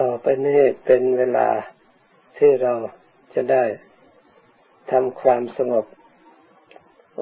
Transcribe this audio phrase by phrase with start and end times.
[0.00, 1.48] ต่อไปนี้เป็นเวลา
[2.38, 2.74] ที่เรา
[3.34, 3.64] จะได้
[4.90, 5.86] ทำความสงบ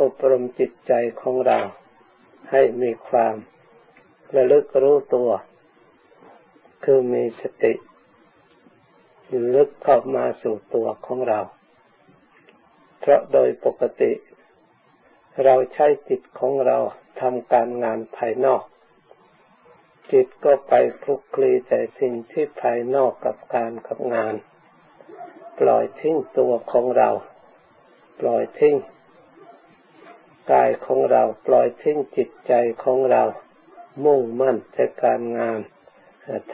[0.00, 1.58] อบรมจิตใจของเรา
[2.50, 3.34] ให้มีความ
[4.34, 5.30] ระลึกรู้ตัว
[6.84, 7.72] คือมีสติ
[9.54, 11.40] ลึกเข้ามาสู่ตัวของเรา
[13.00, 14.12] เพราะโดยปกติ
[15.44, 16.78] เราใช้จิตของเรา
[17.20, 18.62] ทำการงานภายนอก
[20.12, 24.34] จิตก็ไปคลุกคลีแต่สิ่งที่ภายนอกกับการกับงาน
[25.60, 27.10] ปล่อยทิ้งตัวของเรา
[28.20, 28.76] ปล่อยทิ้ง
[30.52, 32.52] กายของเราปล่อยทิ้งจิตใจ
[32.84, 33.22] ของเรา
[34.04, 35.60] มุ่งมั่นในการงาน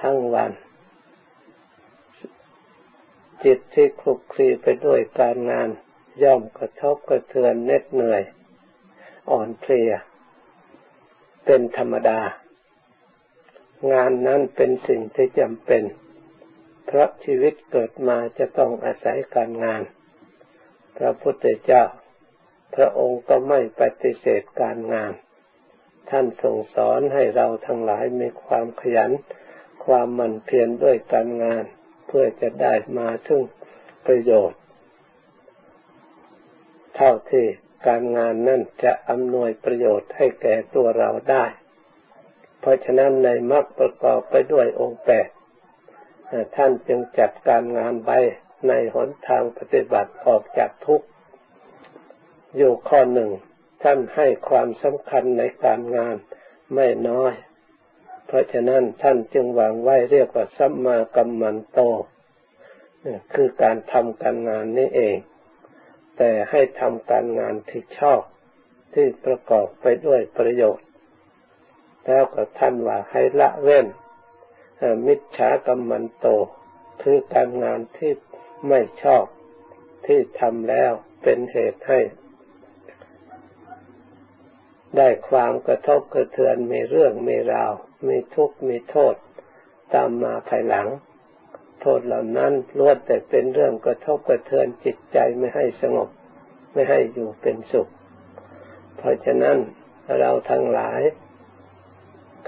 [0.00, 0.52] ทั้งวัน
[3.44, 5.68] จิตที่คลุกคลีไปด้วยการงาน
[6.22, 8.22] ย่อมกระทบกระเทือนเน็ดเหนื่อย
[9.30, 9.92] อ่อนเพลีย
[11.44, 12.20] เป็นธรรมดา
[13.92, 15.82] งานนั้นเป็นสิ่งที่จำเป็น
[16.86, 19.82] เพราะชีวิตเกิดมาจะต้องอาศัยการงาน
[20.96, 21.84] พระพุทธเจ้า
[22.74, 25.12] พระองค์ก็ไม่ปฏิเสธการงาน
[26.10, 29.10] ท่านทรงสอนให้เราทั้งหลายมีความขยัน
[29.84, 31.64] ความหมั่นเพียรด้วยการงาน
[32.06, 33.42] เพื่อจะได้มาถึง
[34.06, 34.60] ประโยชน์
[36.96, 37.46] เท่าที่
[37.86, 41.44] การงานนั่นจะอำนวยประโยชน์ให้แก่ตัวเราได้
[42.60, 45.28] เพราะฉะนั้นในมรรคประกอบไปด้วยองค์แปด
[46.56, 48.10] ท่านจึงจัดการงานไป
[48.68, 51.06] ในหนทางปฏิบัติออกจากทุกข์
[52.56, 53.30] อยู่ข้อหนึ่ง
[53.82, 56.16] ท่านให้ความสำคัญในการงาน
[56.74, 57.32] ไม่น้อย
[58.26, 61.78] เพราะฉะนั้นท่านจึงวางไว้เรียกว่าสัมมากัมมันโต
[63.34, 65.16] คือการทำการงานนี้เอง
[66.18, 68.20] แต่ให้ทำการงานที่ชอบ
[68.94, 70.86] ที่ประกอบไปด้วยประโยชน์
[72.06, 73.86] แล้วก็ท่านว่าให้ละเว้น
[75.06, 76.26] มิจฉากรรมันโต
[77.02, 78.12] คือการงานที่
[78.68, 79.24] ไม่ชอบ
[80.06, 82.00] ที่ทำแล้วเป็นเหตุให้
[84.96, 87.72] ได้ความกระทบกระเทือนมีเรื่องมีราว
[88.08, 89.14] มีทุกข์มีโทษ
[89.94, 90.88] ตามมาภายหลัง
[91.80, 96.08] โทษเหล่านั้นล้วนแต่เป็นเรื่องกระทบกระเทือนจิตใจไม่ให้สงบ
[96.72, 97.88] ไม่ให้อยู่เป็นสุข
[98.96, 99.56] เพราะฉะนั้น
[100.18, 101.00] เราทั้งหลาย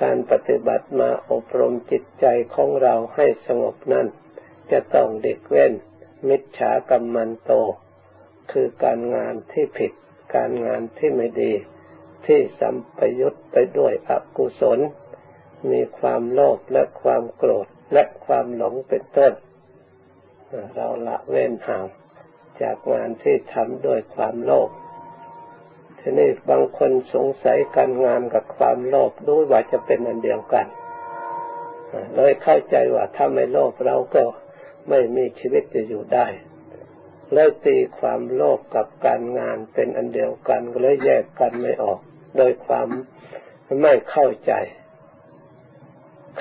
[0.02, 4.06] การปฏิบัติมาอบรมจิตใจของเราให้สงบนั้น
[4.72, 5.72] จะต้องเด็กเว้น
[6.28, 7.52] มิจฉากรรมันโต
[8.52, 9.92] คือการงานที่ผิด
[10.34, 11.52] การงานที่ไม่ดี
[12.26, 14.78] ที่สัมปยุตไปด้วยอกุศล
[15.70, 19.32] มีความโลภและความโกรธและความหลงเป็นต้น
[20.74, 21.86] เราละเว้นห่าง
[22.62, 24.70] จากงานที่ทำด้วยความโลภ
[26.04, 30.66] ทีนี้บางคนสงสัยการงานกับความโลภด้วยว่าจะเป็นอันเดียวกัน
[32.14, 34.22] เลยเข้าใจว่าถ้าไม่โลภเราก็
[34.88, 36.26] ไม่มีชีวิตจะอยู่ได้
[37.32, 42.00] เลยตีความโลภกับการงานเป็นอันเดียวกันก็เลยแยกกันไม่ออก
[42.36, 42.88] โดยความ
[43.82, 44.52] ไม่เข้าใจ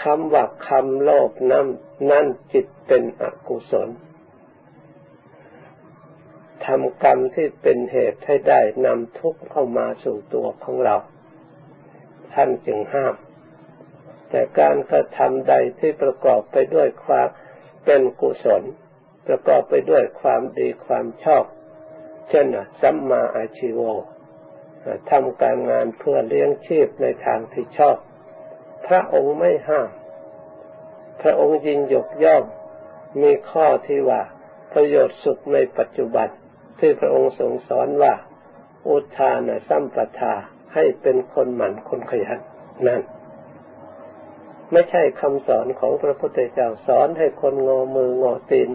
[0.02, 1.68] คำว่าคำโลภนั้น
[2.12, 3.90] นั่นจิตเป็นอกุศล
[6.66, 10.96] ทำกรรมที่เป็นเหตุให้ได้นำทุกข์เข้ามาสู่ตัวของเรา
[12.34, 13.16] ท่านจึงห้าม
[14.30, 17.28] แต่การกระทำใดที่ประกอบไปด้วยความ
[17.86, 18.64] เป็นกุศล
[19.28, 21.46] ประกอบไปด้วยความดีความชอบ
[22.30, 22.46] เช่น
[22.82, 23.80] สัมมาอาชิโว
[25.12, 27.98] ทำการงานเพื่อเลี้ยงชีพในทางที่ชอบ
[28.88, 29.90] พระองค์ไม่ห้าม
[31.22, 32.44] พระองค์ยินยกย่อง
[33.22, 34.22] มีข้อที่ว่า
[34.74, 36.30] ประโยชน์สุขในปัจจุบัน
[36.80, 38.14] ที่พระองค์ทรงสอนว่า
[38.88, 40.34] อุทานสัมปทา
[40.74, 42.40] ให้เป็นคนหมั่นคนขยัน
[42.88, 43.02] นั่น
[44.72, 48.70] ไม่ใช่คำสอนของพระพุทธเจ้าสอนให้คนงอมืองอตีน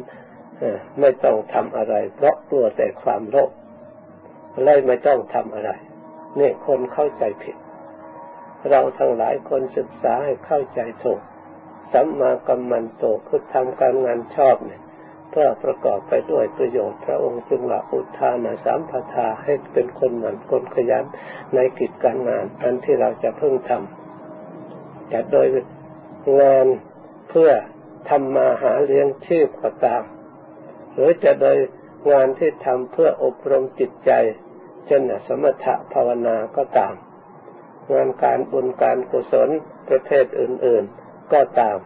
[1.01, 3.51] ไม่ต้องทำอะไร เพราะกลัวแต่ความโลภ
[4.65, 5.71] เลยไม่ต้องทำอะไร
[6.39, 7.57] นี่คนเข้าใจผิด
[8.71, 11.21] เราทั้งหลายคนศึกษาให้เข้าใจถูก
[11.93, 14.83] สัมมากัมมันโตคือทำการงานชอบเนี่ย
[15.31, 21.05] เพื่อประกอบไปด้วยประโยชน์ พระองค์จึงละอุทานาสามพทาให้เป็นคนหมั่นคนขยัน
[21.55, 25.47] ในกิจการงานอันที่เราจะเพิ่งทำจะโดย
[26.41, 26.67] งาน
[27.31, 27.51] เพื่อ
[28.09, 30.03] ทำมาหาเลี้ยงชีพก็ตาม
[30.93, 31.57] หรือจะโดย
[32.11, 34.11] งานที่ทำเพื่ออบรมจิตใจ
[34.87, 36.95] เช่นสมถะภาวนาก็ตาม
[37.93, 39.51] งานการบุญการกุศล
[39.89, 41.79] ประเภทอื่น ๆ ก็ตาม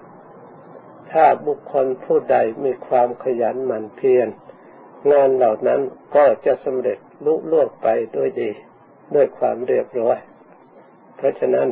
[1.12, 4.28] ถ้าบุคคลผู้ใดมีความขยันหมั่นเพียร
[5.12, 5.80] งานเหล่านั้น
[6.16, 8.50] ก็จะสำเร็จลุล่วงไปด้วยดี
[9.14, 10.18] ด้วยความเรียบร้อย
[11.16, 11.68] เพราะฉะนั้น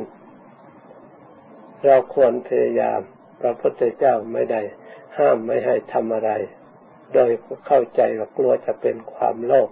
[1.85, 3.00] เราควรพยายาม
[3.40, 4.61] พระพุทธเจ้าไม่ได้
[5.19, 6.31] ห้ามไม่ให้ทำอะไร
[7.14, 7.31] โดย
[7.67, 9.69] เข้าใจว่ากลัวจะเป็นความโลภ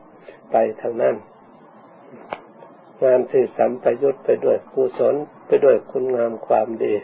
[0.51, 1.17] ไปทางนั้น
[3.03, 5.15] งานที่สัมปยุตไปด้วยกุศล
[5.47, 6.95] ไปด้วยคุณงามความดี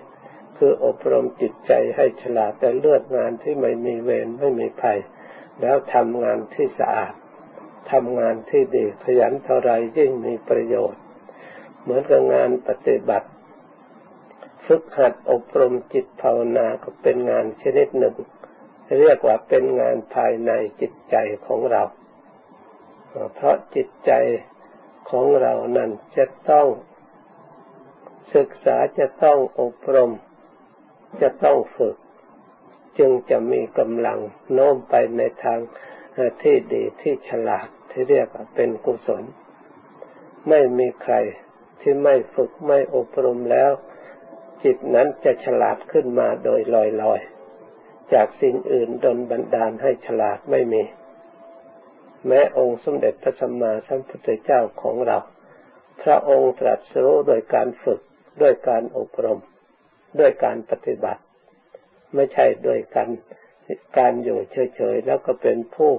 [0.65, 4.99] คืออบรมจิตใจให้ฉลาดแต่เลือกงานที่ไม่มีเวรไม่มีภัย
[5.61, 7.13] แล้วทำงานที่สะอาด
[7.93, 11.03] ทำงานที่ดีขยันเท่าไรยิ่งมีประโยชน์
[11.83, 13.29] เหมือนกับงานปฏิบัติ
[14.67, 18.15] ฝึกหัดอบรมจิตภาวนาก็เป็นงานชนิดหนึ่ง
[19.01, 20.51] เรียกว่าเป็นงานภายใน
[20.81, 21.17] จิตใจ
[21.47, 21.83] ของเรา
[23.35, 24.13] เพราะจิตใจ
[25.11, 26.67] ของเรานั้นจะต้อง
[28.35, 30.13] ศึกษาจะต้องอบรม
[31.21, 31.97] จะต้องฝึก
[32.99, 34.19] จึงจะมีกำลัง
[34.53, 35.59] โน้มไปในทาง
[36.43, 39.25] ที่ดีที่ฉลาดที่เรียกว่าเป็นกุศล
[40.49, 41.15] ไม่มีใคร
[41.81, 43.73] ที่ไม่ฝึกไม่อบรมแล้ว
[44.65, 46.61] จิตนั้นจะฉลาดขึ้นมาโดย
[47.03, 50.83] ลอยๆ จากสิ่งอื่นดนบันดาลให้ฉลาดไม่มี
[52.27, 55.19] แม้องค์สมเด็จพระสัมมาสัมพุทธเจ้าของเรา
[56.03, 58.01] พระองค์ตรัสรู้โดยการฝึก
[58.41, 59.41] ด้วยการอบรม
[60.19, 61.23] ด้วยการปฏิบัติ
[62.15, 63.09] ไม่ใช่โดยการ
[63.99, 64.39] การอยู่
[64.75, 65.93] เฉยๆแล้วก็เป็นผู้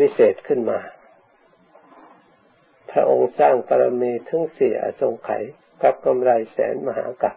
[0.00, 0.80] วิเศษขึ้นมา
[2.90, 5.44] พระองค์สร้างปรมีทั้งสี่อสงไขย
[5.82, 7.36] กับกำไรแสนมหากัป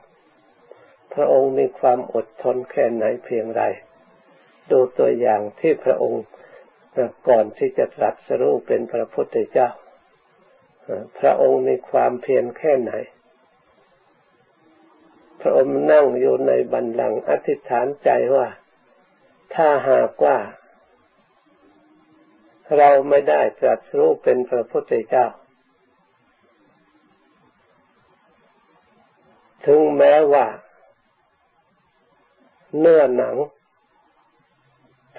[1.13, 3.63] พระองค์มีความอดทนแค่ไหนเพียงไร
[4.71, 6.23] ดูตัวอย่างที่พระองค์
[7.29, 9.69] ก่อนที่จะตรัสรู้เป็นพระพุทธเจ้า
[11.19, 12.93] พระองค์มีความเพียรแค่ไหน
[15.47, 18.47] ระองค์นั่งอยู่ในบันลังอธิษฐานใจว่า
[19.53, 20.37] ถ้าหากว่า
[22.77, 25.27] เราไม่ได้ตรัสรู้เป็นพระพุทธเจ้า
[29.65, 30.47] ถึงแม้ว่า
[32.79, 33.35] เนื้อหนัง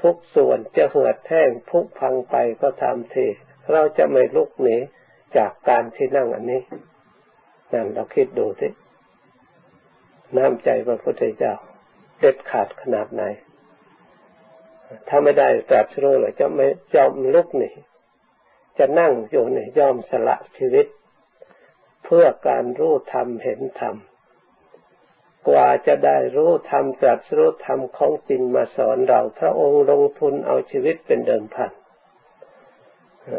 [0.01, 3.27] ทุกส่วนจะเหือดแห้งพุพังไปก็ตามที
[3.73, 4.77] เราจะไม่ลุกหนี
[5.37, 6.63] จากการที่นั่งอันนี้
[7.73, 8.69] นั่นเราคิดดูสิ
[10.37, 11.55] น้ำใจพระพุทธเจ้า
[12.19, 13.23] เด็ดขาดขนาดไหน
[15.09, 17.71] ถ้าไม่ได้ตรัสรู้เลยจะไม่ยอมลุกหนี
[18.79, 20.87] จะนั่งอยู่ในยอมสละชีวิต
[22.05, 23.97] เพื่อการรู้ธรรมเห็นธรรม
[25.49, 31.73] กว่าจะได้รู้ธรรมตรัสรู้ธรรมของจริงมาสอนเราพระองค์ลงทุนเอาชีวิตเป็นเดิมพัน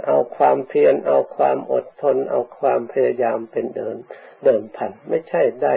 [0.08, 3.96] เอาความเพียรเอาความอดทน เอาความพยายามเป็นเดิม
[4.46, 5.76] เดิมพัน ไม่ใช่ได้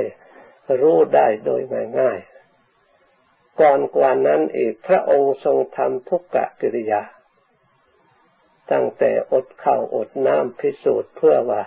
[0.81, 1.63] รู้ได้โดย
[2.01, 2.21] ง่าย
[3.61, 7.03] ก่อนกว่านั้นอีกพระองค์ทรงทำทุกกะกิริยา
[8.71, 11.63] ตั้งแต่อดข้าวอดน้ำพิสูจน์เพื่อว่า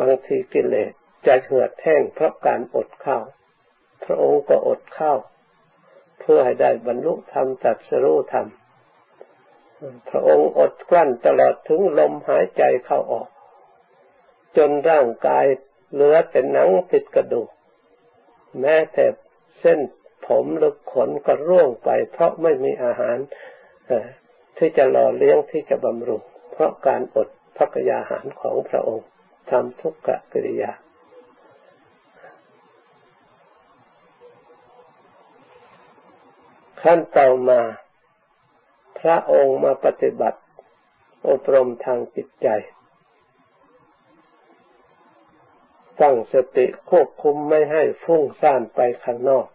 [0.00, 0.92] บางทีกิเลส
[1.26, 3.24] จะเหือดแห้งเพราะการอดข้าว
[4.04, 5.18] พระองค์ก็อดข้าว
[6.20, 8.46] เพื่อให้ได้บรรลุธรรมตัดสรู้ธรรม
[10.08, 13.28] พระองค์อดกลั้นตลอดถึงลมหายใจเข้าออก
[14.56, 15.44] จนร่างกาย
[15.92, 17.50] เหลือแต่หนังติดกระดูก
[18.60, 19.04] แม้แต่
[19.60, 19.78] เส้น
[20.26, 23.16] ผมหรือขนก็ร่วงไป เพราะไม่มีอาหาร
[24.58, 29.08] ที่จะหล่อเลี้ยงที่จะบำรุง เพราะการอดพักยาหารของพระองค์
[29.50, 30.72] ทำทุกขกิริยา
[36.82, 37.60] ขั้นต่อมา
[39.00, 40.40] พระองค์มาปฏิบัติ
[41.28, 42.48] อบรมทางจิตใจ
[46.02, 49.46] ตั้งสติควบคุมไม่ให้ฟุ้งซ่านไปข้างนอก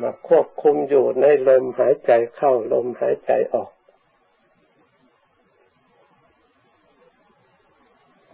[0.00, 3.70] มาควบคุมอยู่ในลมหายใจเข้าลมหายใจออก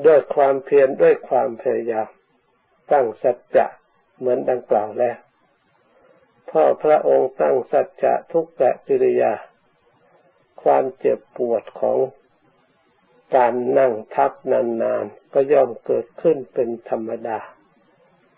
[0.07, 2.09] ด้วยความเพียรด้วยความพยายาม
[2.93, 3.67] ตั้งสัจจะ
[4.19, 5.17] เหมือนดังกล่าวแล้ว
[6.51, 9.33] พ่อพระองค์ตั้งสัจจะทุกแะกิริยา
[10.63, 11.99] ความเจ็บปวดของ
[13.35, 17.39] การนั่งทับนานๆก็ย่อมเกิดขึ้นเป็นธรรมดา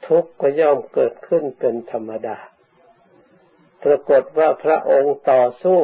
[0.06, 2.36] ทุกข์ก็ย่อมเกิดขึ้นเป็นธรรมดา
[3.84, 5.80] ปรากฏว่าพระองค์ต่อสู้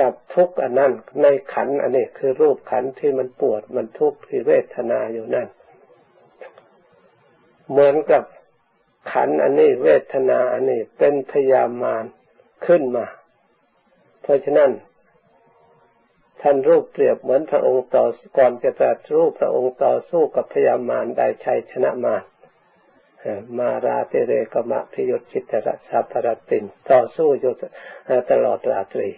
[0.00, 5.48] กับทุกข์อันนั้นในขันอันนี้คือรูปขันที่มันปวดมันทุกข์ที่เวทนาอยู่นั่น
[7.70, 8.22] เหมือนกับ
[9.12, 12.04] ขันอันนี้เวทนาอันนี้เป็นพยามาร
[12.66, 13.06] ขึ้นมา
[14.22, 14.70] เพราะฉะนั้น
[16.42, 18.04] ท่านรูปเปรียบเหมือนพระองค์ต่อ
[18.38, 22.22] ก่อนจะตรัสรูปพระองค์ต่อสู้กับพยามารได้ชัยชนะมาร
[23.58, 27.54] มาราเตเรกมะพิยจิตระสัพรตินต่อสู้อยู่
[28.30, 29.08] ตลอดราตรี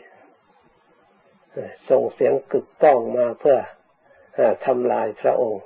[1.88, 3.59] ส่งเสียงกึกก้องมาเพื่อ
[4.66, 5.62] ทำลายพระองค์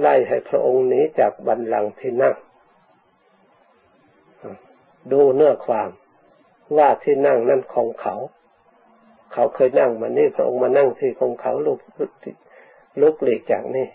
[0.00, 2.34] ไล่ให้พระองค์หนีจากบันลังที่นั่ง
[5.12, 5.90] ดูเนื้อความ
[6.76, 8.14] ว่าที่นั่งนั่นของเขา
[9.32, 11.78] เขาเคยนั่งมานี่พระองค์มานั่งที่ของเขาลุก
[13.00, 13.88] ลุกหลีกจากนี่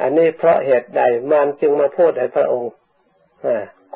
[0.00, 2.70] อันนี้เพราะเหตุใดมารจึงมาพูดให้พระองค์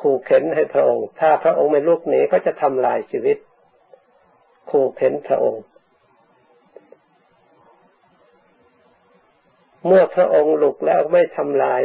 [0.01, 3.37] ขู่เข็นให้พระองค์ ถ้าพระองค์ไม่ลุกหนีเขาจะทำลายชีวิต
[4.69, 5.63] ขู่เข็นพระองค์
[9.87, 11.81] เมื่อพระองค์ลุกแล้วไม่ทำลาย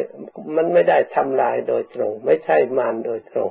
[0.56, 3.50] มันไม่ได้ทำลายโดยตรง ไม่ใช่มารโดยตรง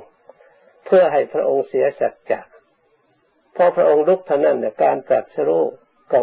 [0.86, 2.40] เพื่อให้พระองค์เสียสัจจะ
[3.62, 5.64] อพระองค์ลุกเท่านั้นเนี่ยการตรัสรู้
[6.12, 6.20] ก็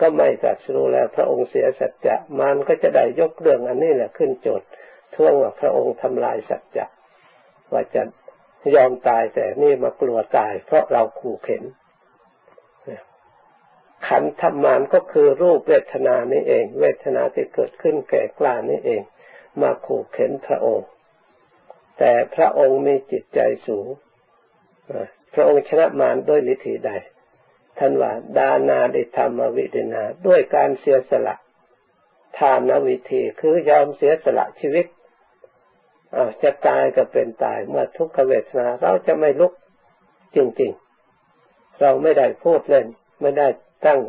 [0.00, 4.66] ก็ไม่ตรัสรู้แล้ว พระองค์เสียสัจจะมารก็จะได้ยกเรื่องอันนี้แหละขึ้นโจทย์
[5.14, 6.86] ท่วงว่าพระองค์ทำลายสัจจะ
[7.72, 8.02] ว่าจะ
[8.74, 11.64] ยอมตายแต่นี่มากลัวตาย เพราะเราขู่เข็น
[14.08, 19.02] ขันธมานก็คือรูปเวทนานี่เอง เวทนาที่เกิดขึ้นแก่กล้านี่เอง
[19.62, 20.88] มาขู่เข็นพระองค์
[21.98, 23.86] แต่พระองค์มีจิตใจสูง
[25.34, 26.90] พระองค์ชนะมารด้วยวิธีใด
[27.78, 31.36] ท่านว่าดานาดิธรรมวิดินา ด้วยการเสียสละ
[32.38, 34.86] ทานวิธีคือยอมเสียสละชีวิต
[36.42, 39.52] จะตายก็เป็นตายเมื่อทุกขเวทนาเราจะไม่ลุก
[40.36, 42.86] จริงๆ เราไม่ได้พูดเล่น
[43.20, 43.48] ไม่ได้
[43.86, 44.00] ตั้ง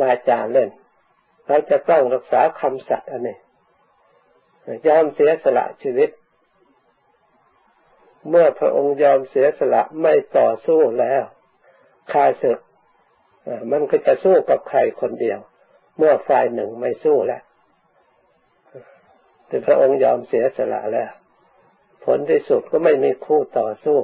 [0.00, 0.70] วาจาเล่น
[1.46, 3.36] เราจะต้องรักษาคำสัตย์อันนี้
[4.86, 6.10] ยอมเสียสละชีวิต
[8.30, 11.22] เมื่อพระองค์ยอมเสียสละไม่ต่อสู้แล้ว
[12.12, 12.58] คาศึก
[13.70, 15.38] มันก็จะสู้กับใครคนเดียว
[15.98, 17.42] เมื่อฝ่ายหนึ่งไม่สู้แล้ว
[19.46, 21.10] แต่พระองค์ยอมเสียสละแล้ว
[22.04, 23.98] ผลที่สุดก็ไม่มีคู่ต่อสู้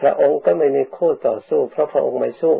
[0.00, 2.56] พระองค์ก็ไม่มีคู่ต่อสู้ เพราะพระองค์ไม่สู้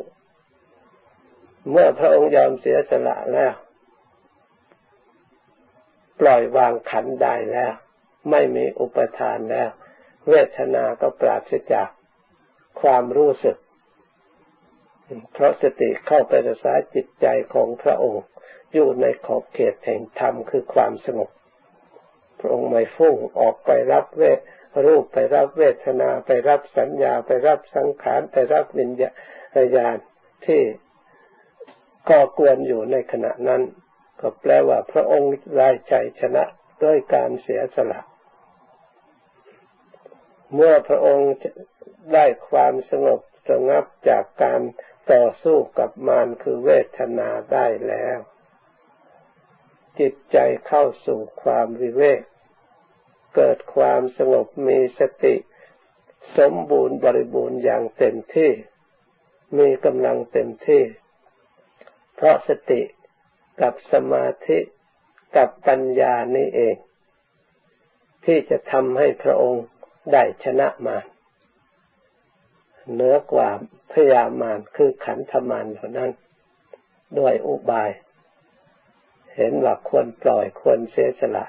[1.71, 3.53] เมื่อพระองค์ยอมเสียสละแล้ว
[6.21, 7.73] ปล่อยวางขันได้แล้ว
[8.31, 9.71] ไม่มีอุปทานแล้ว
[10.29, 11.89] เวทนาก็ปราศจาก
[12.81, 13.57] ความรู้สึก
[15.33, 18.25] เพราะสติเข้าไปรักษาจิตใจของพระองค์
[18.73, 21.31] อยู่ในขอบเขตแห่งธรรมคือความสงบ
[22.41, 24.41] พระองค์ไม่ฟุ้งออกไปรับเวท
[24.87, 28.91] รูปไปรับเวทนาไปรับสัญญาไปรับสังขารไปรับวิญ
[29.77, 29.97] ญาณ
[30.47, 30.63] ที่
[32.09, 33.63] ก่อกวนอยู่ในขณะนั้น
[34.21, 36.45] ก็แปลว่าพระองค์ไร้ใจชนะ
[36.85, 38.01] ด้วยการเสียสละ
[40.55, 41.33] เมื่อพระองค์
[42.13, 44.61] ได้ความสงบสงับจากการ
[45.13, 48.19] ต่อสู้กับมารคือเวทนาได้แล้ว
[49.99, 52.23] จิตใจเข้าสู่ความวิเวก
[53.35, 55.35] เกิดความสงบมีสติ
[56.39, 58.51] สมบูรณ์บริบูรณ์อย่างเต็มที่
[59.59, 60.83] มีกำลังเต็มที่
[62.15, 62.83] เพราะสติ
[63.61, 64.59] กับสมาธิ
[65.37, 66.77] กับปัญญานี่เอง
[68.25, 69.65] ที่จะทำให้พระองค์
[70.13, 70.97] ได้ชนะมา
[72.93, 73.49] เหนือกว่า
[73.93, 76.11] พยามารคือขันธมารเท่านั้น
[77.19, 77.91] ด้วยอุบาย
[79.37, 81.45] เห็นว่าควรปล่อยควรเสียสละ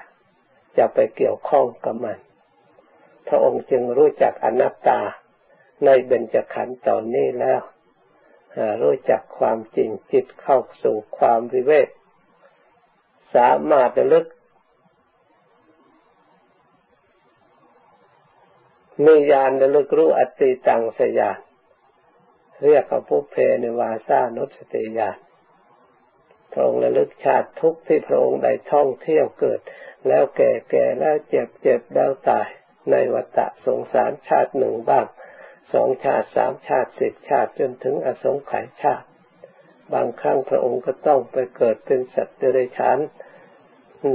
[0.76, 2.18] จะไปเกี่ยวข้องกับมัน
[3.28, 5.00] พระองค์จึงรู้จักอนัตตา
[5.84, 7.60] ในเบญจขันธ์ตอนนี้แล้ว
[8.82, 11.88] รู้จักความจริงจิตเข้าสู่ความวิเวก
[13.34, 14.26] สามารถระลึก
[19.02, 21.38] มีญาณระลึกรู้อติตังสยาน
[22.64, 25.18] เรียกว่าผู้เพนวาซานุสติญาณ
[26.52, 29.60] พระองค์ระลึกชาติทุกที่พระองค์ได้ท่องเที่ยวเกิด
[30.08, 32.48] แล้วแก่แก่แล้วเจ็บเจ็บแล้วตาย
[32.90, 35.06] ในวัฏสงสารชาติหนึ่งบ้าง
[35.74, 39.06] สองชาติสามชาติสิบชาติจนถึงอสงไขยชาติ
[39.92, 42.98] บางครั้งพระองค์ก็ต้องไปเกิดเป็นสัตว์เดรัจฉาน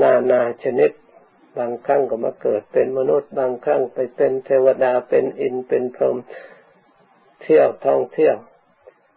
[0.02, 0.92] นานาชนิด
[1.58, 6.18] บางครั้งก็มาเกิดเป็นมนุษย์ บางครั้งไปเป็นเทวดาเป็นอินเป็นพรหม
[7.42, 8.36] เที่ยวท่องเที่ยว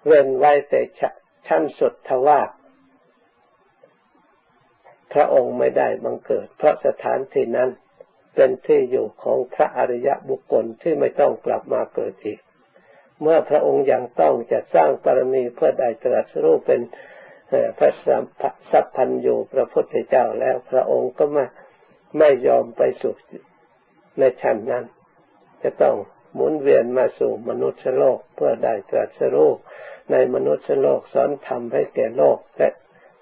[0.07, 0.81] เว้นไว้แต่
[1.49, 2.41] ชั้นสุดทว่า
[5.13, 7.71] พระองค์ไม่ได้บังเกิด เพราะสถานที่นั้น
[8.35, 12.41] เป็นที่อยู่ของพระอริยบุคคลที่ไม่ต้องกลับมาเกิดอีก
[13.21, 16.81] เมื่อพระองค์ยังต้องจะสร้างปรมีเพื่อได้ตรัสรู้เป็น
[17.79, 17.91] พระ
[18.71, 21.45] สัพพันยูพระพุทธเจ้าแล้วพระองค์ก็มา
[22.19, 23.15] ไม่ยอมไปสู่
[24.19, 24.85] ในชั้นนั้น
[25.63, 25.97] จะต้อง
[26.35, 29.51] หมุนเวียนมาสู่มนุษย์โลกเพื่อได้ตรัสรู้
[30.11, 32.69] ในมนุษย์โลกสอนทำให้แก่โลกและ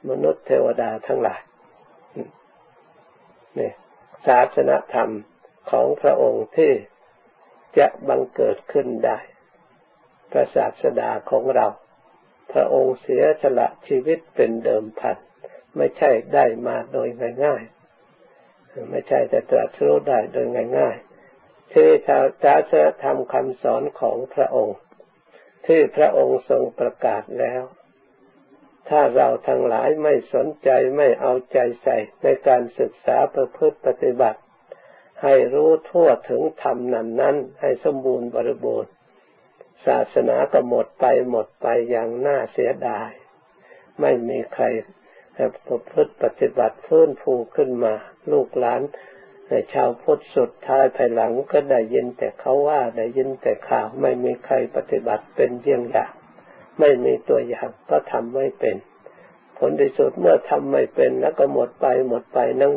[0.09, 1.41] มนุษย์เทวดาทั้งหลาย
[3.59, 3.73] นี่
[4.27, 5.11] ศาสนธรรม
[5.71, 6.73] ของพระองค์ที่
[7.79, 9.19] จะบังเกิดขึ้นได้
[10.31, 11.67] พระศาสดาของเรา
[12.53, 15.17] พระองค์เสียสละชีวิตเป็นเดิมพัน
[15.77, 17.09] ไม่ใช่ได้มาโดย
[17.45, 17.80] ง่ายๆ
[18.91, 20.47] ไม่ใช่แต่ตรัสรู้ได้โดย
[20.79, 22.21] ง่ายๆที่ศา
[22.71, 24.79] สนธรรมคำสอนของพระองค์
[25.67, 27.63] ที่พระองค์ทรงประกาศแล้ว
[28.89, 34.41] ถ้าเราทั้งหลายไม่สนใจไม่เอาใจใส่ในการศึกษาประพฤติปฏิบัติ
[35.23, 38.93] ให้รู้ทั่วถึงธรรมนั้นนั้นให้สมบูรณ์บริบูรณ์
[39.87, 43.11] ศาสนาก็หมดไปหมดไปอย่างน่าเสียดาย
[44.01, 44.65] ไม่มีใคร
[45.67, 47.95] ประพฤติปฏิบัติฟื้นฟูขึ้นมา
[48.33, 48.83] ลูกหลาน
[49.49, 56.13] ในชาวพุทธสุดท้ายภายหลังก็ได้ยินแต่เขาว่าได้ยินแต่ข่าวไม่มีใครปฏิบัติเป็นเยี่ยงอย่าง
[56.81, 58.77] ไม่มีตัวอย่างก็ทำไม่เป็น
[59.59, 62.73] ผลที่สุดเมื่อทำไม่เป็นแล้วก็หมดไปหมดไปนั่ง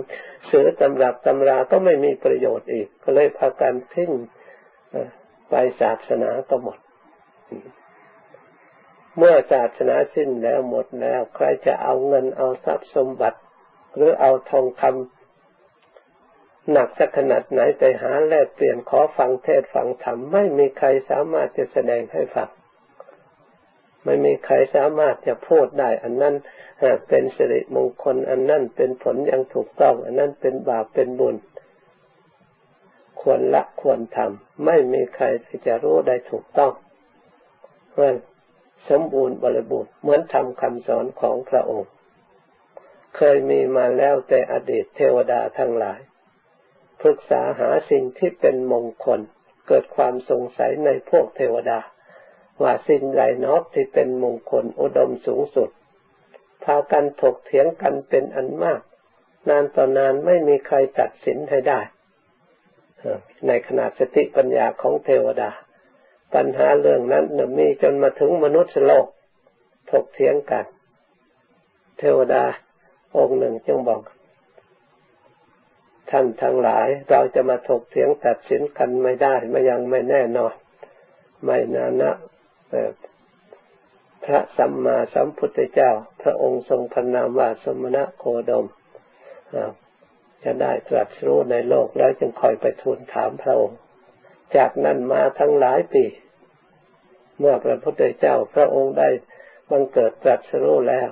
[0.52, 4.12] สือตำรับตำราก็ไม่มีประโยชน์อีก ก็เลยพากันทิ้ง
[5.50, 6.78] ไปศาสนาก็หมด
[9.18, 13.40] เมื่อศาสนาสิ้นแล้วหมดแล้ว ใครจะเอาเงินเอาทรัพย์สมบัติ
[13.96, 22.50] หรือเอาทองคำหนักสักขนาดไหนไปหาแลกเปลี่ยนขอฟังเทศฟังธรรมไม่มีใครสามารถจะแสดงให้ฟัง
[24.06, 26.36] ไม่มีใครสามารถจะพูดได้ อันนั้น
[27.08, 31.36] เป็นสิริมงคล อันนั้นเป็นผลอย่างถูกต้อง อันนั้นเป็นบาปเป็นบุญ
[33.22, 36.72] ควรละควรทำไม่มีใครที่จะรู้ได้ถูกต้อง
[37.90, 38.06] เพราะ
[38.90, 41.92] สมบูรณ์บริบูรณ์เหมือนทำคำสอนของพระองค์
[43.16, 46.00] เคยมีมาแล้วแต่อดีตเทวดาทั้งหลาย
[47.02, 49.20] ปรึกษาหาสิ่งที่เป็นมงคล
[49.68, 51.80] เกิดความสงสัยในพวกเทวดา
[52.62, 55.70] ว่าสิ่งใดนอกที่เป็นมงคลอุดมสูงสุด
[56.64, 58.82] พากันถกเถียงกันเป็นอันมาก
[59.50, 61.80] นานต่อนานไม่มีใครตัดสินให้ได้
[63.48, 65.50] ในขณะสติปัญญาของเทวดา
[66.34, 67.26] ปัญหาเรื่องนั้น
[67.58, 69.08] มีจนมาถึงมนุษย์โลก
[69.92, 70.66] ถกเถียงกัน
[71.98, 72.44] เทวดา
[73.18, 74.02] องค์หนึ่งจึงบอก
[76.10, 80.54] ท่านทั้งหลายเราจะมาถกเถียงตัดสินกันไม่ได้ไม่ยังไม่แน่นอน
[81.46, 82.12] ไม่นานะ
[84.26, 85.92] พระสัมมาสัมพุทธเจ้า
[86.22, 88.66] พระองค์ทรงพนามว่าสมณะโคดม
[90.44, 93.80] จะได้ตรัสรู้ในโลกแล้วจึงคอยไปทูลถามพระองค์
[94.56, 96.04] จากนั้นมาทั้งหลายปี
[97.46, 99.10] เมื่อพระพุทธเจ้าพระองค์ได้
[99.70, 101.10] บังเกิดตรัสรู้แล้ว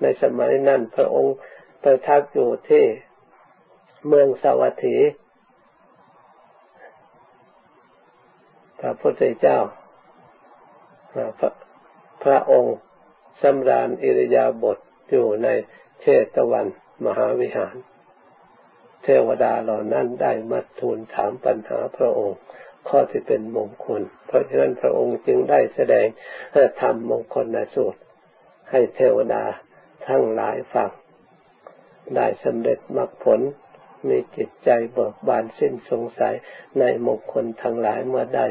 [0.00, 1.36] ในสมัยนั้นพระองค์
[1.82, 2.84] ประทับอยู่ที่
[4.06, 4.98] เมืองสวัสดี
[8.80, 9.58] พระพุทธเจ้า
[11.12, 11.50] พระ
[12.24, 12.76] พระองค์
[13.42, 14.78] สำราญอิริยาบถ
[15.10, 15.48] อยู่ใน
[16.00, 16.66] เชตวัน
[17.04, 17.76] มหาวิหาร
[19.02, 22.38] เทวดาเหล่านั้นได้มาทูลถามปัญหาพระองค์
[22.88, 26.06] ข้อที่เป็นมงคล เพราะฉะนั้นพระองค์จึงได้แสดง
[26.80, 28.00] ธรรมมงคลในสูตร
[28.70, 29.44] ให้เทวดา
[30.06, 30.90] ทั้งหลายฟัง
[32.16, 33.40] ได้สำเร็จมรรคผล
[34.08, 36.34] มีจิตใจเบิกบานสิ้นสงสัย
[36.78, 38.46] ในมงคลทั้งหลายเมื่อได้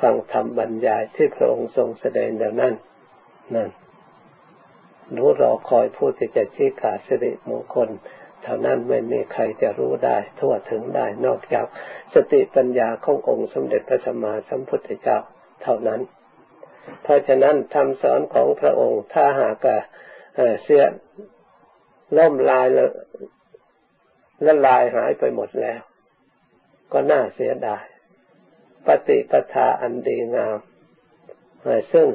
[0.00, 2.74] ฟังธรรมบรรยายที่พระองค์ทรงแสดงแล้วนั้น
[3.54, 3.70] นั่น
[5.16, 7.88] รู้รอคอยผู้ที่จะชี้ขาดสิริมงคล
[8.44, 11.66] เท่านั้นไม่มีใครจะรู้ได้ทั่วถึงได้นอกจาก
[12.14, 15.18] สติปัญญาขององค์สมเด็จพระสัมมาสัมพุทธเจ้า
[15.62, 16.00] เท่านั้น
[17.02, 19.66] เพราะฉะนั้นคำสอนของพระองค์ถ้าหาก
[20.62, 20.84] เสีย
[22.16, 22.66] ล่มลาย
[24.46, 25.80] ละลายหายไปหมดแล้ว
[26.92, 27.84] ก็น่าเสียดาย
[28.86, 30.58] ปฏิปทาอันดีงาม
[31.92, 32.06] ซึ่ง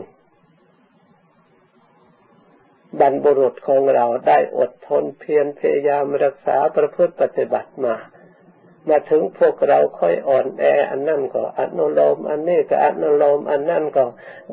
[3.00, 7.96] บรรบุรุษของเราได้อดทนเพียรพยายามรักษาประพฤติปฏิบัติมา
[8.90, 14.04] มาถึงพวกเราค่อยอ่อนแอ อันนั่นก็อนุโลม อันนี้ก็อนุโลม อันนั่นก็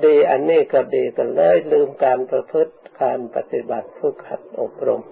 [0.05, 5.03] ดี อันนี้ก็ดีกันเลยลืมการประพฤติการปฏิบัติฝึกหัดอบรม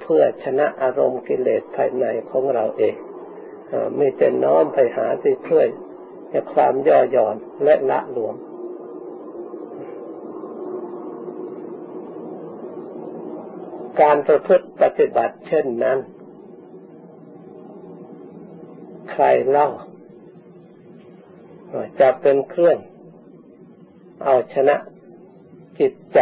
[0.00, 2.94] เพื่อชนะอารมณ์กิเลสภายในของเราเอง
[3.96, 5.64] ไม่แต่น้อมไปหาที่เพื่อ
[6.54, 8.34] ความย่อหย่อนและละหลวม
[14.00, 15.98] การประพฤติปฏิบัติเช่นนั้น
[19.10, 19.68] ใครเล่า
[22.00, 22.78] จะเป็นเครื่อง
[24.24, 24.76] เอาชนะ
[25.78, 26.18] จิตใจ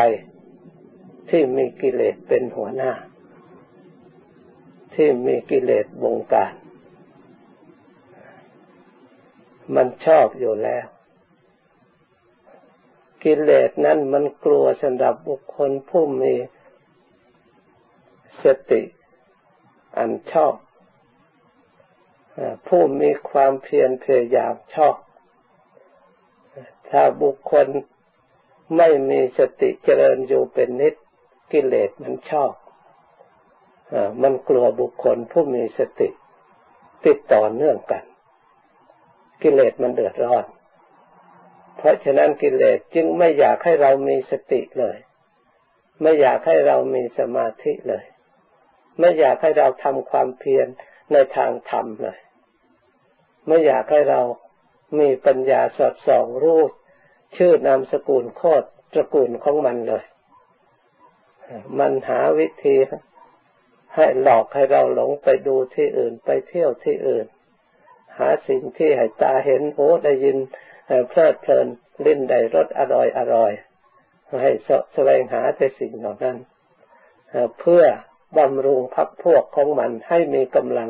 [1.30, 2.92] ที่มีกิเลสเป็นหัวหน้า
[4.94, 6.52] ที่มีกิเลสบงการ
[9.74, 10.86] มันชอบอยู่แล้ว
[13.24, 16.34] กิเลสนั้นมันกลัวสำหรับบุคคลผู้มี
[18.44, 18.82] สติ
[19.98, 20.54] อันชอบ
[22.66, 24.96] ผู้มีความเพียรพยายามชอบ
[26.90, 27.66] ถ้าบุคคล
[28.76, 30.94] ไม่มีสติเจริญอยู่เป็นนิด
[31.52, 32.52] กิเลสมันชอบ
[34.22, 36.08] มันกลัวบุคคลผู้มีสติ
[37.06, 38.04] ติดต่อเนื่องกัน
[39.42, 40.44] กิเลสมันเดือดร้อน
[41.76, 44.96] เพราะฉะนั้นกิเลสจึงไม่อยากให้เรามีสติเลย
[46.02, 48.04] ไม่อยากให้เรามีสมาธิเลย
[48.98, 50.66] ไม่อยากให้เราทำความเพียร
[51.12, 52.18] ในทางธรรมเลย
[53.46, 54.20] ไม่อยากให้เรา
[54.98, 56.60] มีปัญญาสอดส่องรู้
[57.36, 60.04] ชื่อนามสกุลโคตรตระกูลของมันเลย
[61.78, 62.76] มันหาวิธี
[63.94, 67.26] ให้หลอกให้เราหลงไปดูที่อื่นไปเที่ยวที่อื่น
[68.18, 70.38] หาสิ่งที่ให้ตาเห็นหูได้ยิน
[71.08, 71.66] เพลิดเพลิน
[72.06, 73.52] ลิ้นได้รสอร่อยอร่อย
[74.42, 74.52] ให้
[74.94, 76.36] แสวงหาแต่สิ่งเหล่านั้น
[77.60, 77.84] เพื่อ
[78.38, 80.88] บำรุงพักพวกของมันให้มีกำลัง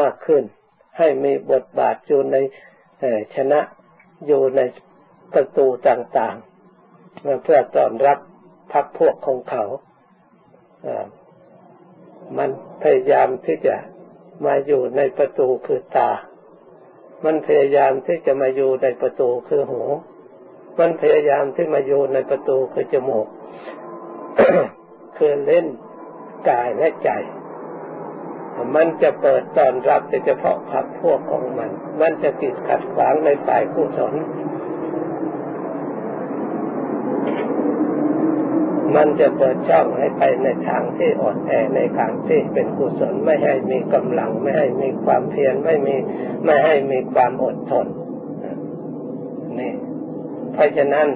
[0.00, 0.44] มากขึ้น
[0.98, 2.36] ให้มีบทบาทอยู่ใน
[3.34, 3.60] ชนะ
[4.26, 4.60] อยู่ใน
[5.34, 8.18] ประตูต่างๆ เพื่อต้อนรับ
[8.72, 9.64] พักพวกของเขา
[12.38, 12.50] มัน
[12.82, 13.76] พยายามที่จะ
[14.46, 16.10] มาอยู่ในประตูคือตา
[17.24, 19.82] มันพยายามที่จะมาอยู่ในประตูคือหู
[20.80, 23.26] มันพยายามที่มาอยู่ในประตูคือจมูก
[25.16, 25.66] คือเล่น
[26.48, 27.10] กายและใจ
[28.74, 34.14] มันจะเปิดตอนรับแต่เฉพาะพักพวกของมัน มันจะติดขัดขวางในฝ่ายกุศล
[38.96, 45.96] มันจะเปิดช่องให้ไปในทางที่อ่อนแอในทางที่เป็นกุศลไม่ให้มีกำลัง ไม่ให้มีความเพียรไม่มี
[46.44, 47.86] ไม่ให้มีความอดทน
[49.58, 49.72] นี่
[50.52, 51.06] เพราะฉะนั้น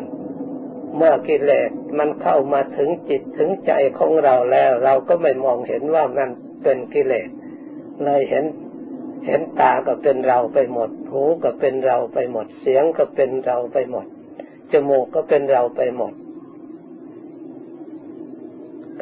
[0.96, 6.28] เมื่อกิเลสมันเข้ามาถึงจิตถึงใจของเราแล้ว เราก็ไม่มองเห็นว่ามัน
[6.62, 7.28] เป็นกิเลส
[8.04, 8.44] เลยเห็น
[9.26, 14.06] เห็นตาก็เป็นเราไปหมด หูก็เป็นเราไปหมด เสียงก็เป็นเราไปหมด
[14.72, 16.12] จมูกก็เป็นเราไปหมด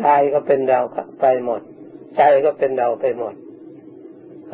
[0.03, 0.81] กายก็เป็นเรา
[1.21, 1.61] ไปหมด
[2.17, 3.35] ใจก็เป็นเราไปหมด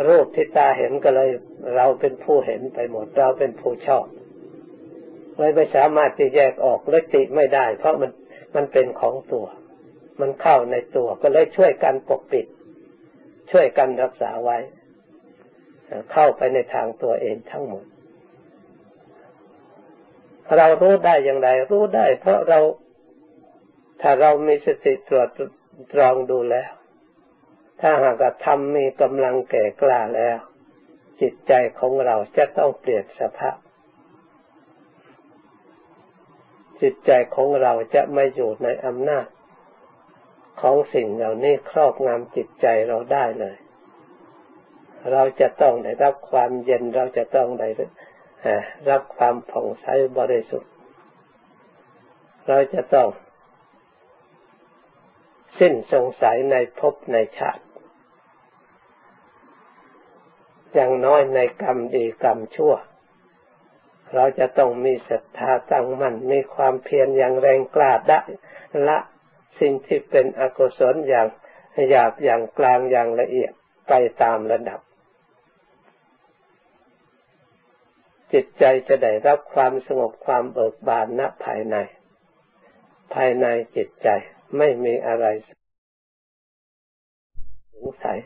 [0.09, 1.31] รูปที่ตาเห็นก็เลย
[1.77, 4.07] เราเป็นผู้เห็นไปหมด เราเป็นผู้ชอบ
[5.41, 8.11] เลยไม่สามารถจะแยกออกและติไม่ได้ เพราะมัน
[8.55, 9.47] มันเป็นของตัว
[10.21, 12.47] มันเข้าในตัวก็เลยช่วยกันปกปิด
[13.51, 14.59] ช่วยกันรักษาไว้
[16.13, 17.85] เข้าไปในทางตัวเองทั้งหมด
[20.57, 22.61] เรารู้ได้อย่างไร รู้ได้ เพราะเรา
[24.01, 25.29] ถ้าเรามีสติตรวจ
[25.93, 26.71] ตรองดูแล้ว
[27.81, 30.39] ถ้าหากทำมีกำลังแก่กล้าแล้ว
[31.21, 33.57] จิตใจของเราจะต้องเปลี่ยนสภาพ
[36.83, 39.27] จิตใจของเราจะไม่อยู่ในอำนาจ
[40.61, 43.57] ของสิ่งเหล่านี้ครอบงำจิตใจเราได้เลย
[45.13, 47.69] เราจะต้องได้รับความเย็นเราจะต้องได้
[48.91, 49.87] รับความผ่องใส
[50.19, 50.73] บริสุทธิ์
[52.49, 53.09] เราจะต้อง
[55.59, 57.65] สิ้นสงสัยในภพในชาติ
[60.75, 62.75] อย่างน้อยในกรรมดีกรรมชั่ว
[64.15, 68.21] เราจะต้องมีศรัทธาตั้งมั่นมีความเพียรอย่างแรงกล้าได้
[68.89, 68.99] ละ
[69.61, 71.29] สิ่งที่เป็นอกุศลอย่าง
[71.91, 73.53] หยาบอย่างกลางอย่างละเอียด
[73.89, 73.93] ไป
[74.23, 74.81] ตามระดับ
[78.33, 81.77] จิตใจจะได้รับความสงบความเบิกบานณภายใน
[83.15, 83.47] ภายใน
[83.77, 84.09] จิตใจ
[84.59, 85.27] ไม่มีอะไร
[87.75, 88.19] สงสัย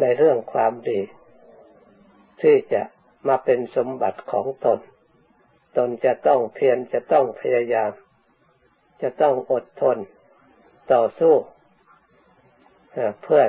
[0.00, 1.00] ในเรื่องความดี
[2.42, 2.82] ที่จะ
[3.28, 4.78] มาเป็นสมบัติของตน
[5.76, 7.92] ตนจะต้องเพียรจะต้องพยายาม
[9.02, 9.98] จะต้องอดทน
[10.92, 11.34] ต่อสู้
[13.22, 13.42] เพื่อ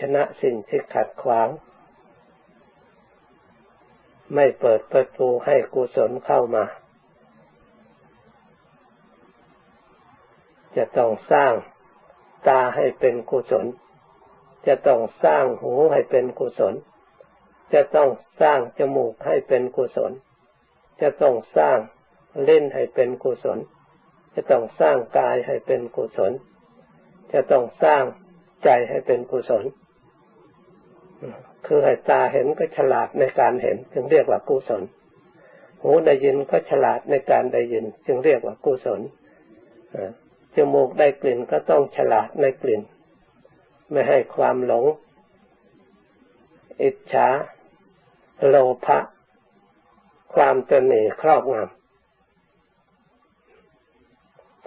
[0.00, 1.48] ชนะสิ่งที่ขัดขวาง
[4.34, 6.64] ไม่เปิดประตูให้กุศลเข้ามา
[10.76, 11.52] จะต้องสร้าง
[12.48, 13.66] ตาให้เป็นกุศล
[14.66, 16.74] จะต้องสร้างหูให้เป็นกุศล
[17.74, 18.08] จะต้อง
[18.40, 20.12] สร้างจมูกให้เป็นกุศล
[21.02, 21.78] จะต้องสร้าง
[22.44, 23.58] เล่นให้เป็นกุศล
[24.34, 26.32] จะต้องสร้างกายให้เป็นกุศล
[27.32, 28.02] จะต้องสร้าง
[28.64, 29.64] ใจให้เป็นกุศล
[31.66, 34.82] คือให้ตาเห็นก็ฉลาดในการเห็น จึงเรียกว่ากุศล
[35.82, 39.00] หูได้ยินก็ฉลาดในการได้ยิน จึงเรียกว่ากุศล
[40.54, 42.82] จมูกได้กลิ่นก็ต้องฉลาดในกลิ่น
[43.90, 44.84] ไม่ให้ความหลง
[46.82, 47.28] อิจฉา
[48.46, 48.98] โลภะ
[50.34, 51.68] ความตนีครอบงำ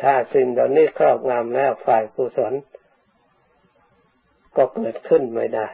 [0.01, 2.53] ถ้าสิ่งเหล่านี้ครอบงำแล้วฝ่ายกุศล
[4.55, 5.67] ก็เกิดขึ้นไม่ได้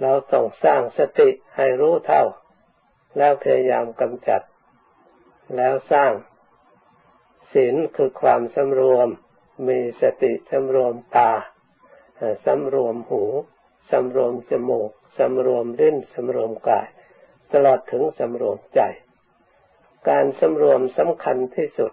[0.00, 2.24] เราต้องสร้างสติให้รู้เท่า
[3.16, 4.42] แล้วพยายามกำจัด
[5.56, 6.12] แล้วสร้าง
[7.52, 9.08] ศีลคือความสำรวม
[9.68, 11.32] มีสติสำรวมตา
[12.46, 13.22] สำรวมหู
[13.90, 16.86] สำรวมจมูกสำรวมลิ้นสำรวมกาย
[17.52, 18.80] ตลอดถึงสำรวมใจ
[20.08, 21.92] การสำรวมสำคัญที่สุด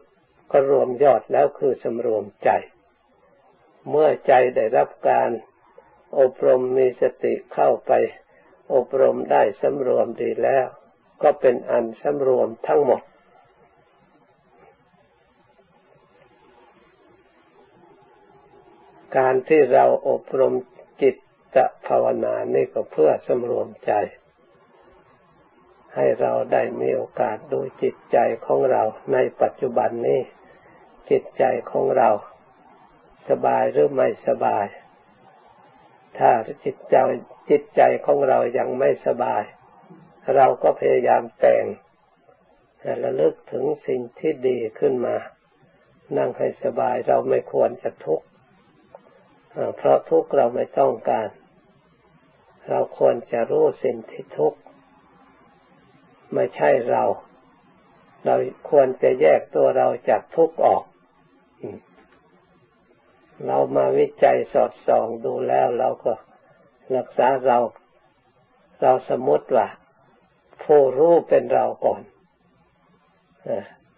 [0.52, 2.50] ก็รวมยอดแล้วคือสำรวมใจ
[3.90, 5.30] เมื่อใจได้รับการ
[6.20, 7.92] อบรมมีสติเข้าไป
[8.74, 10.66] อบรมได้สำรวมดีแล้ว
[11.24, 13.02] ก็เป็นอันสำรวมทั้งหมด
[19.18, 20.54] การที่เราอบรม
[21.02, 21.16] จิต
[21.56, 23.94] ตภาวนานี่ก็เพื่อสำรวมใจ
[25.98, 28.84] ให้เราได้มีโอกาสดูจิตใจของเรา
[29.14, 30.22] ในปัจจุบันนี้
[31.10, 32.10] จิตใจของเรา
[33.30, 34.66] สบายหรือไม่สบาย
[36.18, 36.32] ถ้า
[36.66, 36.96] จิตใจ
[37.50, 39.44] จิตใจของเรายังไม่สบาย
[40.36, 41.66] เราก็พยายามแต่ง
[43.04, 45.16] ระลึกถึงสิ่งที่ดีขึ้นมา
[46.18, 48.26] นั่งให้สบายเราไม่ควรจะทุกข์
[49.78, 51.30] เพราะทุกข์เราไม่ต้องการ
[52.70, 54.60] เราควรจะรู้สิ่งที่ทุกข์
[56.34, 57.04] ไม่ใช่เรา
[58.26, 58.36] เรา
[58.70, 60.84] ควรจะแยกตัวเราจากทุกข์ออก
[63.46, 66.14] เรามาวิจัยสอดส่องดูแล้วเราก็
[66.96, 67.58] รักษาเรา
[68.82, 69.68] เราสมมติว่า
[70.64, 72.02] ผู้รู้เป็นเราก่อน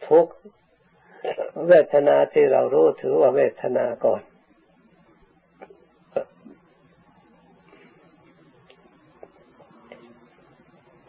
[0.08, 0.26] ทุก
[1.68, 4.22] เวทนาที่เรารู้ถือว่าเวทนาก่อน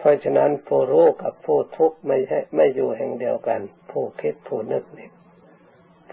[0.01, 3.61] เพราะฉะนั้นผู้รู้กับผู้ทุกข์ไม่ใช่ไม่อยู่แห่งเดียวกัน
[3.91, 5.13] ผู้คิดผู้นึกเนี่ย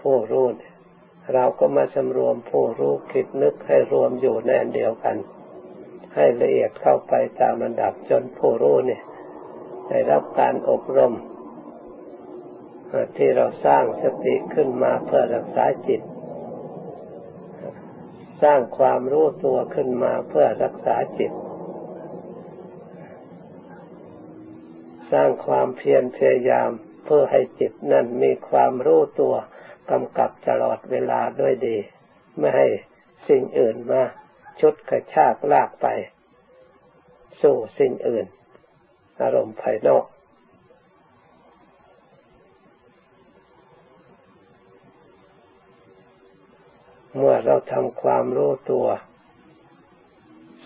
[0.00, 0.74] ผู้รู้เนี่ย
[1.34, 5.16] เราก็มาสำรวมผู้รู้คิดนึกให้รวมอยู่ในอันเดียวกัน
[6.14, 9.02] ให้ละเอียดเข้าไปตามระดับจนผู้รู้เนี่ย
[9.88, 11.14] ได้รับการอบรม
[13.16, 16.00] ที่เราสร้างสติขึ้นมาเพื่อรักษาจิต
[18.42, 21.32] สร้างความรู้ตัวขึ้นมาเพื่อรักษาจิต
[25.12, 26.70] สร้างความเพียรพยายาม
[27.04, 29.34] เพื่อให้จิตนั่นมีความรู้ตัว
[29.90, 31.76] กำกับตลอดเวลาด้วยดี
[32.38, 32.66] ไม่ให้
[33.28, 34.02] สิ่งอื่นมา
[34.60, 35.86] ชุดกระชากลากไป
[37.42, 38.26] สู่สิ่งอื่น
[39.20, 40.04] อารมณ์ภายนอก
[47.14, 48.86] เมื่อเราทำความรู้ตัว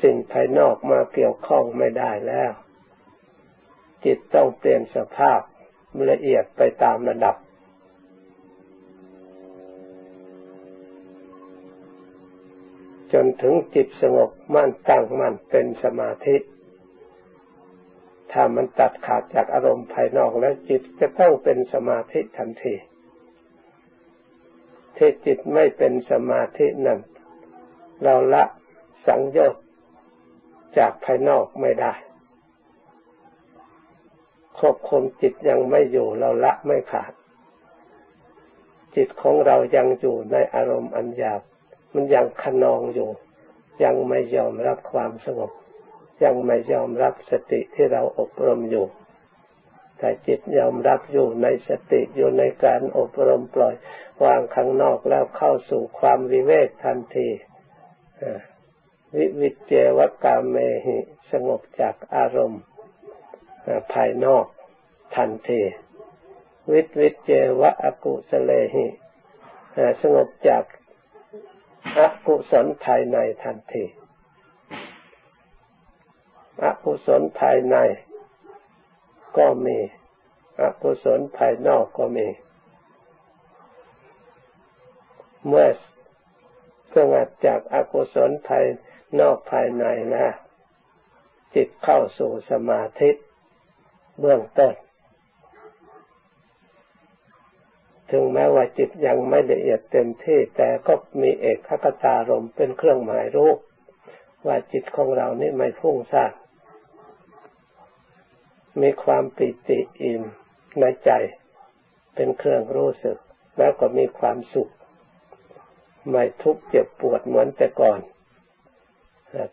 [0.02, 2.52] สิ่งภายนอกมาเกี่ยวข้องไม่ได้แล้ว
[4.04, 5.40] จิตต้องเปลี่ยนสภาพ
[6.10, 7.36] ละเอียดไปตามระดับ
[13.12, 16.36] จนถึงจิตสงบมั่นตั้งมั่นเป็นสมาธิ
[18.32, 22.74] ถ้ามันตัดขาดจากอารมณ์ภายนอกแล้วจิตจะต้องเป็นสมาธิทันที
[24.96, 27.00] ที่จิตไม่เป็นสมาธินั้น
[28.02, 28.44] เราละ
[29.06, 29.62] สังโยชน์
[30.78, 31.92] จากภายนอกไม่ได้
[34.64, 37.12] ควบคุมจิตยังไม่อยู่เราละไม่ขาด
[38.96, 41.40] จิตของเรายังอยู่ในอารมณ์อันหยาบ
[41.94, 43.10] มันยังขนองอยู่
[43.84, 45.52] ยังไม่ยอมรับความสงบ
[46.24, 48.86] ยังไม่ยอมรับสติที่เราอบรมอยู่
[49.98, 53.74] แต่จิตยอมรับอยู่ในสติอยู่ในการอบรมปล่อย
[54.24, 57.28] วางข้างนอกแล้วเข้าสู่ความวิเวกทันที
[59.16, 60.98] วิวิเจวกามเมหิ
[61.30, 62.62] สงบจากอารมณ์
[63.92, 64.46] ภายนอก
[65.16, 65.60] ทันที
[66.72, 68.86] วิตวิเจวะอกุสเลหิ
[70.00, 70.64] สงบจาก
[71.98, 73.84] อกุศลภายในทันที
[76.64, 77.76] อกุศลภายใน
[79.38, 79.78] ก็มี
[80.62, 82.28] อกุศลภายนอกก็มี
[85.46, 85.66] เมื่อ
[86.94, 88.64] สงัดจากอากุศลภาย
[89.20, 90.26] นอกภายในนะ
[91.54, 93.10] จิตเข้าสู่สมาธิ
[94.22, 94.74] เบื้องต้น
[98.10, 101.70] ถึงแม้ว่าจิตยังไม่ละเอียดเต็มที่ แต่ก็มีเอกข
[102.04, 103.50] ตารมเป็นเครื่องหมายรู้
[104.46, 106.32] ว่าจิตของเรานี่ไม่พุ่งซ่าน
[108.80, 110.22] มีความปิติอิ่ม
[110.80, 111.10] ในใจ
[112.14, 113.18] เป็นเครื่องรู้สึก
[113.58, 114.72] แล้วก็มีความสุข
[116.10, 118.00] ไม่ทุกข์เจ็บปวดเหมือนแต่ก่อน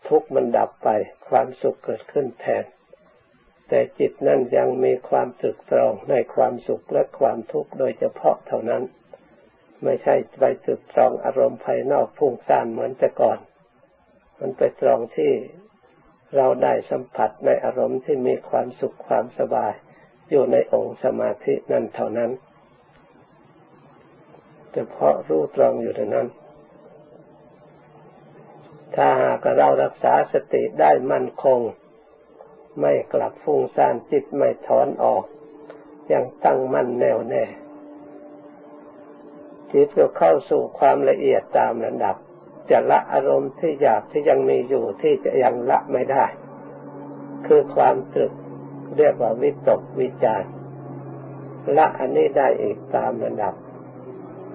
[0.08, 0.88] ทุกข์มันดับไป
[1.28, 2.64] ความสุขเกิดขึ้นแทน
[3.72, 8.82] แต่จิตนั่นยังมีความตึกตรองในความสุขและความทุกข์โดยเฉพาะเท่านั้น
[9.84, 13.38] ไม่ใช่ไปตึกตรองอารมณ์ภายนอกพุ่งซ่านเหมือนแต่ก่อน
[14.38, 15.32] มันไปตรองที่
[16.36, 19.72] เราได้สัมผัสในอารมณ์ที่มีความสุขความสบาย
[20.30, 22.30] อยู่ในองค์สมาธินั่นเท่านั้น
[24.72, 26.28] เฉพาะรู้ตรองอยู่เท่านั้น
[28.96, 31.60] ถ้าหากเรารักษาสติได้มั่นคง
[32.78, 35.24] ไม่กลับฟุ้งซ่านจิตไม่ถอนออก
[36.12, 37.44] ยังตั้งมั่นแน่วแน่
[39.72, 42.16] จิตก็เข้าสู่ความละเอียดตามระดับ
[42.70, 46.24] จะละอารมณ์ที่อยากที่ยังมีอยู่ที่จะยังละไม่ได้
[47.46, 48.32] คือความตรึก
[48.96, 50.44] เรียกว่าวิตกวิจาร
[51.76, 53.54] ละอันนี้ได้อีกตามระดับ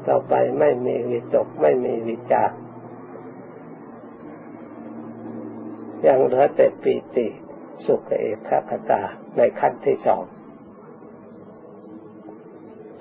[0.07, 2.51] ต่อไปไม่มีวิตกไม่มีวิจาร
[6.05, 7.27] ยังเหลือแต่ปีติ
[7.85, 8.37] สุขเอก
[8.69, 9.01] ขตา
[9.37, 10.23] ในขั้นที่สอง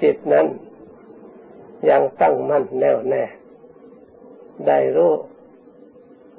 [0.02, 0.46] จิตนั้น
[1.90, 3.24] ยังตั้งมั่นแน่วแน่
[4.66, 5.12] ได้รู้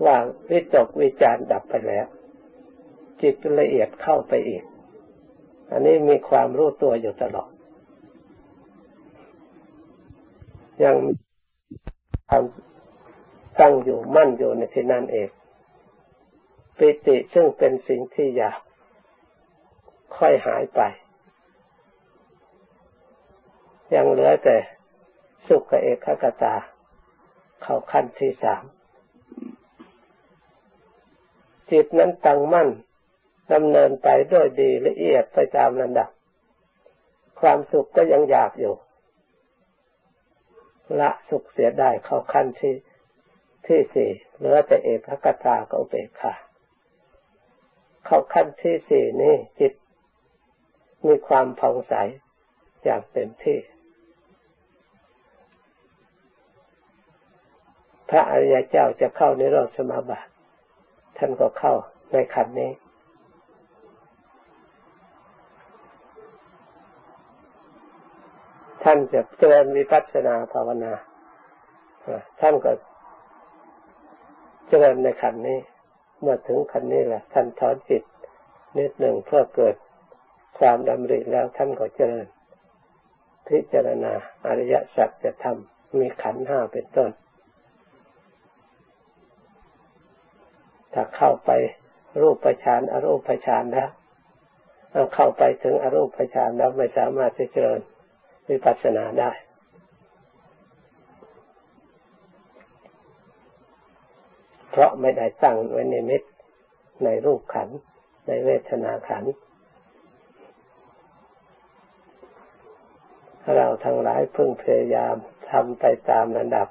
[0.06, 0.18] ว่า
[0.50, 2.06] วิตกวิจารดับไปแล้ว
[3.22, 4.64] จิตละเอียดเข้าไปอีก
[5.72, 7.50] อันนี้มีความรู้ตัวอยู่ตลอด
[10.84, 10.96] ยัง
[12.28, 12.44] ความ
[13.60, 15.30] ตั้งอยู่มั่นอยู่ในที่นั่นเอง
[16.78, 18.60] ปิติซึ่งเป็นสิ่งที่อยาก
[20.18, 20.82] ค่อยหายไป
[23.96, 24.58] ยังเหลือแต่
[25.48, 26.56] สุขกับเอกขกตา
[27.62, 28.64] เข้าขั้นที่สาม
[31.72, 32.70] จิตนั้นตั้งมั่น
[33.54, 36.10] ดำเนินไปด้วยดีละเอียดไปตามลำดับ
[37.40, 38.76] ความสุขก็ยังอยากอยู่
[41.00, 42.74] ละสุขเสียได้เข้าขั้นที่
[43.68, 46.34] ที่สี่เหลือแต่เอกขกตาก็เบกขา
[48.06, 49.74] เข้าขั้นที่สี่นี่จิต
[51.08, 51.94] มีความผ่องใส
[52.84, 53.60] อย่างเต็มที่
[58.10, 60.30] พระอริยเจ้าจะเข้าในรอบสมาบัติ
[61.18, 61.74] ท่านก็เข้า
[62.12, 62.72] ในขันนี้
[68.84, 70.94] ท่านจะเจริญวิปัสสนาภาวนา
[72.42, 72.72] ท่านก็
[74.68, 75.60] เจริญในขันนี้
[76.22, 78.04] เมื่อถึงคันนี้แหละท่านถอนจิต
[78.78, 79.76] นิดหนึ่งเพื่อเกิด
[80.60, 82.28] ความดำริแล้วท่านก็เจริญ
[83.48, 84.14] พิจารณา
[84.48, 87.12] อริยสัจจะทำมีขันห้าเป็นต้น
[90.94, 91.52] ถ้าเข้าไป
[92.22, 93.90] รูปประชานอรูปประชานแล้ว
[95.16, 97.82] เข้าไปถึงอรูปประชานแล้วไม่สามารถจะเจริญ
[98.50, 99.32] วิปัสสนาได้
[104.78, 106.24] เพราะไม่ได้ตั้งไว้ในเมิต
[107.04, 107.70] ในรูปขัน
[108.28, 109.24] ในเวทนาขัน
[113.56, 115.16] เราทั้งหลายพึ่งพยายาม
[115.52, 116.68] ทำไปตามระดับ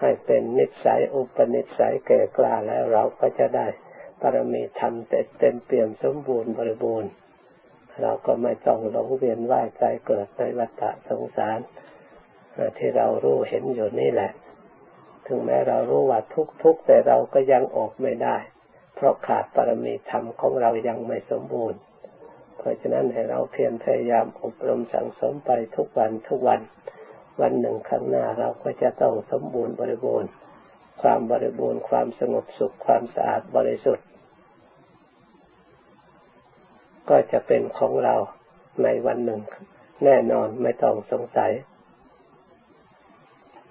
[0.00, 3.66] ให้เป็นนิสัยอุปนิสัยเก่กล้าแล้วเราก็จะได้
[4.20, 7.10] ปรมีธรรมเต็มเปี่ยมสมบูรณ์บริบูรณ์
[8.02, 11.58] เราก็ไม่ต้องหลงเวียนว่ายใจเกิดในวัฏสงสาร
[12.78, 14.32] ที่เรารู้เห็นอยู่นี่แหละ
[15.26, 18.36] ถึงแม้เรารู้ว่าทุกทุกแต่เราก็ยังออกไม่ได้
[18.94, 21.80] เพราะขาดปรมีธรรมของเรายังไม่สมบูรณ์
[22.58, 26.60] เพราะฉะนั้นให้เราเพียรพยายามอบรมสั่งสมไปทุกวันทุกวัน
[27.40, 30.30] วันหนึ่งข้างหน้าเราก็จะต้องสมบูรณ์บริบูรณ์
[31.02, 34.06] ความบริบูรณ์ความสงบสุขความสะอาดบริสุทธิ์
[37.08, 38.14] ก็จะเป็นของเรา
[38.82, 39.40] ในวันหนึ่ง
[40.04, 41.52] แน่นอนไม่ต้องสงสัย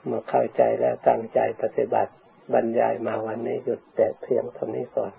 [0.05, 2.11] เมื่อเข้าใจแล้วตั้งใจปฏิบัติ
[2.53, 5.11] บรรยายมาวันนี้หยุดแต่เพียงเท่านี้ก่อน